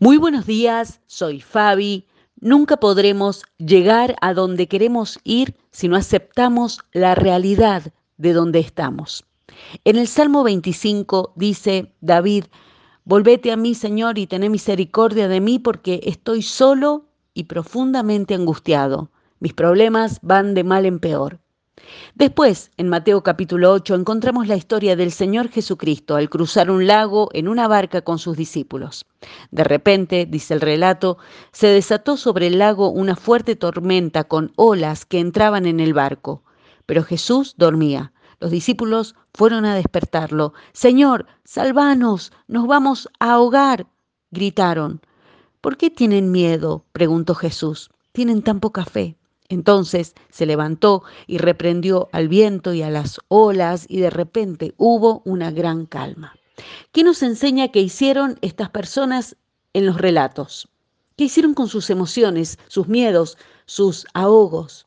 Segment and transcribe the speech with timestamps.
[0.00, 2.06] Muy buenos días, soy Fabi.
[2.40, 9.24] Nunca podremos llegar a donde queremos ir si no aceptamos la realidad de donde estamos.
[9.82, 12.44] En el Salmo 25 dice David,
[13.04, 19.10] Volvete a mí, Señor, y tené misericordia de mí porque estoy solo y profundamente angustiado.
[19.40, 21.40] Mis problemas van de mal en peor.
[22.14, 27.28] Después, en Mateo capítulo 8, encontramos la historia del Señor Jesucristo al cruzar un lago
[27.32, 29.06] en una barca con sus discípulos.
[29.50, 31.18] De repente, dice el relato,
[31.52, 36.42] se desató sobre el lago una fuerte tormenta con olas que entraban en el barco.
[36.86, 38.12] Pero Jesús dormía.
[38.40, 40.54] Los discípulos fueron a despertarlo.
[40.72, 43.86] Señor, salvanos, nos vamos a ahogar,
[44.30, 45.00] gritaron.
[45.60, 46.84] ¿Por qué tienen miedo?
[46.92, 47.90] preguntó Jesús.
[48.12, 49.16] Tienen tan poca fe.
[49.48, 55.22] Entonces se levantó y reprendió al viento y a las olas y de repente hubo
[55.24, 56.34] una gran calma.
[56.92, 59.36] ¿Qué nos enseña que hicieron estas personas
[59.72, 60.68] en los relatos?
[61.16, 64.86] ¿Qué hicieron con sus emociones, sus miedos, sus ahogos?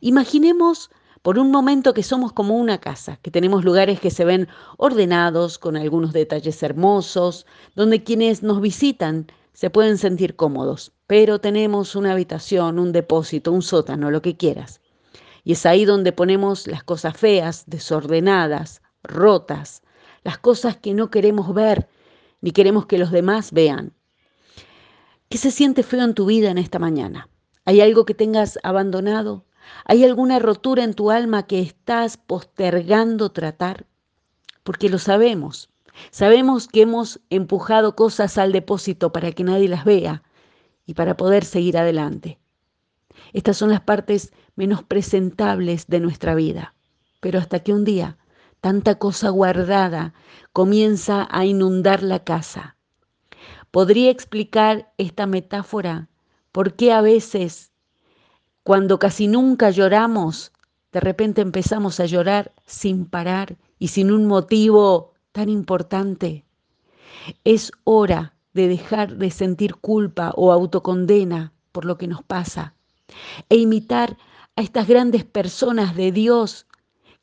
[0.00, 0.90] Imaginemos
[1.22, 5.58] por un momento que somos como una casa, que tenemos lugares que se ven ordenados,
[5.58, 12.12] con algunos detalles hermosos, donde quienes nos visitan se pueden sentir cómodos, pero tenemos una
[12.12, 14.80] habitación, un depósito, un sótano, lo que quieras.
[15.44, 19.82] Y es ahí donde ponemos las cosas feas, desordenadas, rotas,
[20.22, 21.88] las cosas que no queremos ver
[22.40, 23.94] ni queremos que los demás vean.
[25.28, 27.28] ¿Qué se siente feo en tu vida en esta mañana?
[27.64, 29.44] ¿Hay algo que tengas abandonado?
[29.84, 33.86] ¿Hay alguna rotura en tu alma que estás postergando tratar?
[34.64, 35.69] Porque lo sabemos.
[36.10, 40.22] Sabemos que hemos empujado cosas al depósito para que nadie las vea
[40.86, 42.38] y para poder seguir adelante.
[43.32, 46.74] Estas son las partes menos presentables de nuestra vida.
[47.20, 48.18] Pero hasta que un día
[48.60, 50.14] tanta cosa guardada
[50.52, 52.76] comienza a inundar la casa.
[53.70, 56.08] ¿Podría explicar esta metáfora
[56.52, 57.72] por qué a veces,
[58.64, 60.52] cuando casi nunca lloramos,
[60.92, 66.44] de repente empezamos a llorar sin parar y sin un motivo tan importante.
[67.44, 72.74] Es hora de dejar de sentir culpa o autocondena por lo que nos pasa
[73.48, 74.16] e imitar
[74.56, 76.66] a estas grandes personas de Dios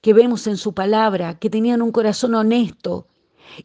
[0.00, 3.08] que vemos en su palabra, que tenían un corazón honesto,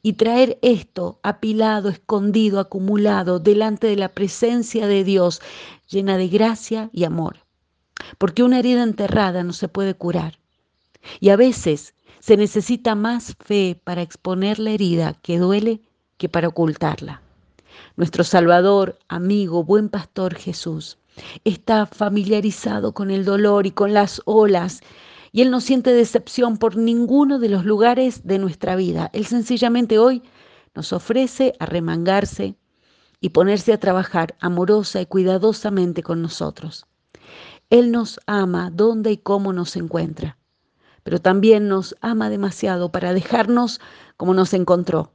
[0.01, 5.41] y traer esto apilado, escondido, acumulado delante de la presencia de Dios,
[5.89, 7.37] llena de gracia y amor.
[8.17, 10.39] Porque una herida enterrada no se puede curar.
[11.19, 15.81] Y a veces se necesita más fe para exponer la herida que duele
[16.17, 17.19] que para ocultarla.
[17.95, 20.99] Nuestro Salvador, amigo, buen pastor Jesús,
[21.45, 24.81] está familiarizado con el dolor y con las olas
[25.31, 29.09] y Él no siente decepción por ninguno de los lugares de nuestra vida.
[29.13, 30.21] Él sencillamente hoy
[30.75, 32.55] nos ofrece arremangarse
[33.19, 36.85] y ponerse a trabajar amorosa y cuidadosamente con nosotros.
[37.71, 40.37] Él nos ama donde y cómo nos encuentra
[41.03, 43.79] pero también nos ama demasiado para dejarnos
[44.17, 45.11] como nos encontró.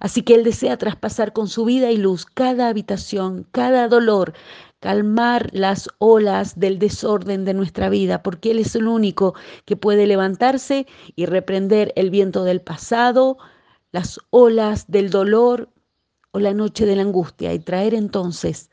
[0.00, 4.34] Así que Él desea traspasar con su vida y luz cada habitación, cada dolor,
[4.80, 9.34] calmar las olas del desorden de nuestra vida, porque Él es el único
[9.64, 13.38] que puede levantarse y reprender el viento del pasado,
[13.92, 15.70] las olas del dolor
[16.32, 18.70] o la noche de la angustia y traer entonces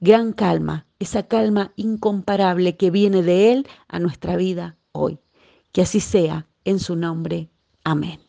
[0.00, 5.18] gran calma, esa calma incomparable que viene de Él a nuestra vida hoy.
[5.76, 7.50] Que así sea en su nombre.
[7.84, 8.25] Amén.